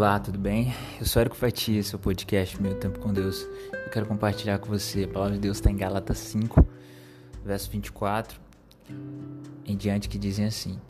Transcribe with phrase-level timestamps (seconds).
[0.00, 0.72] Olá, tudo bem?
[0.98, 3.46] Eu sou Érico Fatia, seu podcast Meu Tempo com Deus.
[3.70, 5.04] Eu quero compartilhar com você.
[5.04, 6.66] A palavra de Deus está em Gálatas 5,
[7.44, 8.40] verso 24
[9.66, 10.80] em diante, que dizem assim: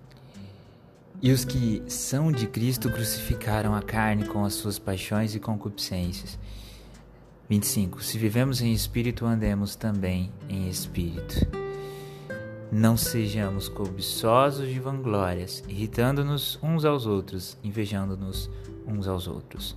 [1.21, 6.39] E os que são de Cristo crucificaram a carne com as suas paixões e concupiscências.
[7.49, 8.05] 25.
[8.05, 11.35] Se vivemos em espírito, andemos também em espírito.
[12.71, 18.49] Não sejamos cobiçosos de vanglórias, irritando-nos uns aos outros, invejando-nos
[18.93, 19.77] uns aos outros.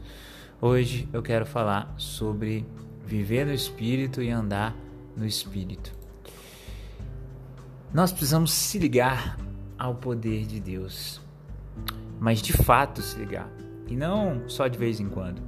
[0.62, 2.66] Hoje eu quero falar sobre
[3.06, 4.76] viver no espírito e andar
[5.16, 5.94] no espírito.
[7.94, 9.38] Nós precisamos se ligar
[9.78, 11.22] ao poder de Deus,
[12.20, 13.50] mas de fato se ligar,
[13.88, 15.42] e não só de vez em quando.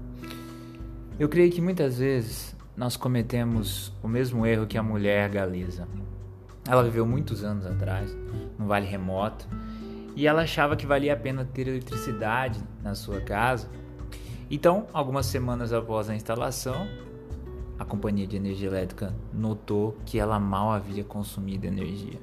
[1.17, 5.88] Eu creio que muitas vezes nós cometemos o mesmo erro que a mulher galesa.
[6.67, 8.16] Ela viveu muitos anos atrás,
[8.59, 9.47] num vale remoto,
[10.16, 13.69] e ela achava que valia a pena ter eletricidade na sua casa.
[14.49, 16.88] Então, algumas semanas após a instalação,
[17.77, 22.19] a companhia de energia elétrica notou que ela mal havia consumido energia.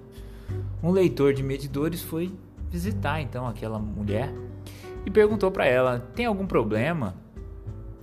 [0.83, 2.33] Um leitor de medidores foi
[2.71, 4.33] visitar então aquela mulher
[5.05, 7.15] e perguntou para ela: "Tem algum problema?"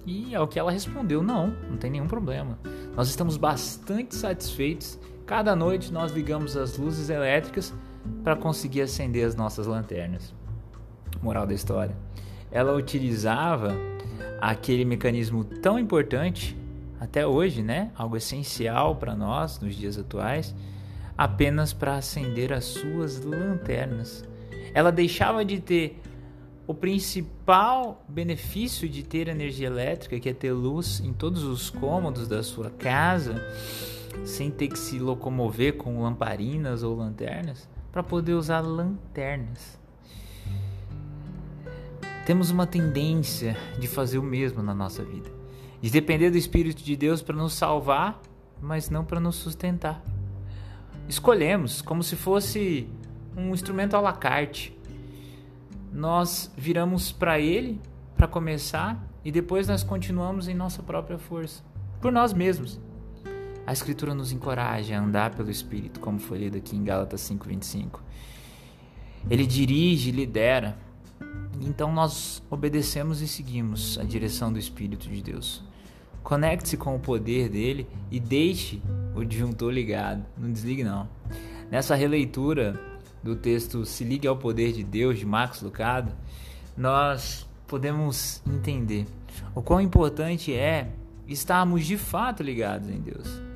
[0.05, 2.59] E ao que ela respondeu: "Não, não tem nenhum problema.
[2.95, 7.71] Nós estamos bastante satisfeitos Cada noite nós ligamos as luzes elétricas
[8.23, 10.33] para conseguir acender as nossas lanternas.
[11.21, 11.95] Moral da história:
[12.51, 13.75] ela utilizava
[14.39, 16.57] aquele mecanismo tão importante
[16.99, 17.91] até hoje, né?
[17.95, 20.55] Algo essencial para nós nos dias atuais,
[21.17, 24.23] apenas para acender as suas lanternas.
[24.73, 25.99] Ela deixava de ter
[26.67, 32.27] o principal benefício de ter energia elétrica, que é ter luz em todos os cômodos
[32.27, 33.43] da sua casa
[34.25, 39.79] sem ter que se locomover com lamparinas ou lanternas, para poder usar lanternas.
[42.25, 45.31] Temos uma tendência de fazer o mesmo na nossa vida,
[45.81, 48.21] de depender do Espírito de Deus para nos salvar,
[48.61, 50.03] mas não para nos sustentar.
[51.07, 52.87] Escolhemos como se fosse
[53.35, 54.77] um instrumento à la carte.
[55.91, 57.81] Nós viramos para Ele
[58.15, 61.63] para começar e depois nós continuamos em nossa própria força,
[61.99, 62.79] por nós mesmos.
[63.69, 67.99] A Escritura nos encoraja a andar pelo Espírito, como foi lido aqui em Gálatas 5,25.
[69.29, 70.75] Ele dirige lidera.
[71.61, 75.63] Então nós obedecemos e seguimos a direção do Espírito de Deus.
[76.23, 78.81] Conecte-se com o poder dele e deixe
[79.13, 80.25] o disjuntor ligado.
[80.35, 81.07] Não desligue não.
[81.69, 82.73] Nessa releitura
[83.21, 86.11] do texto Se Ligue ao Poder de Deus, de Max Lucado,
[86.75, 89.05] nós podemos entender
[89.53, 90.91] o quão importante é
[91.27, 93.47] estarmos de fato ligados em Deus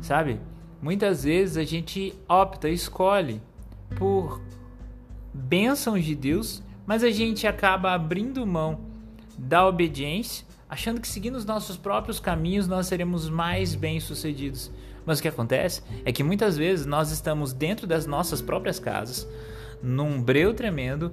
[0.00, 0.40] sabe?
[0.80, 3.40] Muitas vezes a gente opta, escolhe
[3.96, 4.40] por
[5.32, 8.80] bênçãos de Deus, mas a gente acaba abrindo mão
[9.38, 14.70] da obediência, achando que seguindo os nossos próprios caminhos nós seremos mais bem-sucedidos.
[15.06, 19.28] Mas o que acontece é que muitas vezes nós estamos dentro das nossas próprias casas,
[19.82, 21.12] num breu tremendo,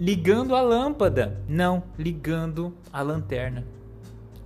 [0.00, 3.64] ligando a lâmpada, não ligando a lanterna.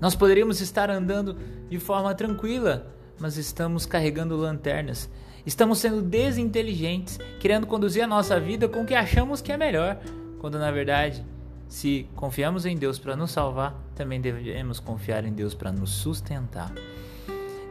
[0.00, 1.36] Nós poderíamos estar andando
[1.68, 2.86] de forma tranquila,
[3.22, 5.08] mas estamos carregando lanternas.
[5.46, 9.96] Estamos sendo desinteligentes, querendo conduzir a nossa vida com o que achamos que é melhor,
[10.40, 11.24] quando na verdade,
[11.68, 16.74] se confiamos em Deus para nos salvar, também devemos confiar em Deus para nos sustentar.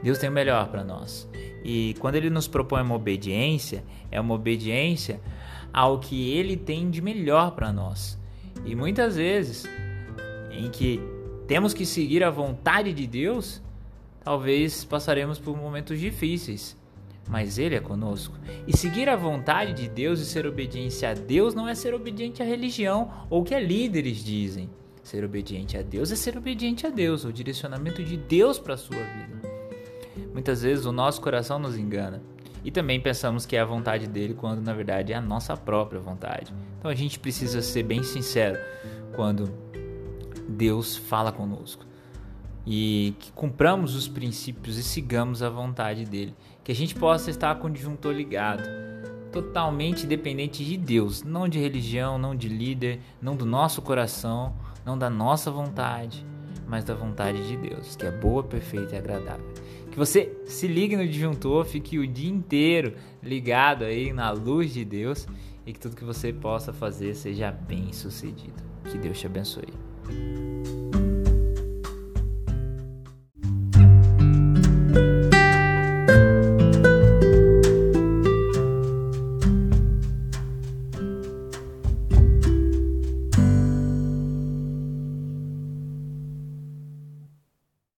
[0.02, 1.30] Deus tem o melhor para nós.
[1.66, 5.20] E quando ele nos propõe uma obediência, é uma obediência
[5.74, 8.18] ao que ele tem de melhor para nós.
[8.66, 9.66] E muitas vezes,
[10.50, 11.02] em que
[11.46, 13.62] temos que seguir a vontade de Deus,
[14.24, 16.78] Talvez passaremos por momentos difíceis,
[17.28, 18.38] mas Ele é conosco.
[18.68, 22.42] E seguir a vontade de Deus e ser obediente a Deus não é ser obediente
[22.42, 24.70] à religião ou o que líderes dizem.
[25.02, 28.78] Ser obediente a Deus é ser obediente a Deus, o direcionamento de Deus para a
[28.78, 29.42] sua vida.
[30.32, 32.22] Muitas vezes o nosso coração nos engana
[32.64, 36.00] e também pensamos que é a vontade dele quando na verdade é a nossa própria
[36.00, 36.54] vontade.
[36.78, 38.60] Então a gente precisa ser bem sincero
[39.16, 39.52] quando
[40.48, 41.91] Deus fala conosco
[42.66, 46.36] e que cumpramos os princípios e sigamos a vontade dele.
[46.64, 48.64] Que a gente possa estar com o disjuntor ligado,
[49.32, 54.54] totalmente dependente de Deus, não de religião, não de líder, não do nosso coração,
[54.86, 56.26] não da nossa vontade,
[56.68, 59.46] mas da vontade de Deus, que é boa, perfeita e agradável.
[59.92, 64.86] Que você se ligue no disjuntor, fique o dia inteiro ligado aí na luz de
[64.86, 65.28] Deus
[65.66, 68.64] e que tudo que você possa fazer seja bem sucedido.
[68.90, 70.81] Que Deus te abençoe.